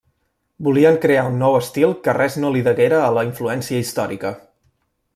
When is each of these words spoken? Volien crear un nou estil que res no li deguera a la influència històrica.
Volien 0.67 0.97
crear 1.03 1.25
un 1.33 1.37
nou 1.41 1.57
estil 1.59 1.95
que 2.07 2.17
res 2.19 2.39
no 2.45 2.53
li 2.57 2.65
deguera 2.71 3.05
a 3.11 3.15
la 3.19 3.27
influència 3.31 3.83
històrica. 3.85 4.35